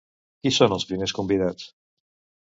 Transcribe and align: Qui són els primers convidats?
Qui 0.45 0.51
són 0.55 0.71
els 0.77 0.85
primers 0.91 1.13
convidats? 1.17 1.67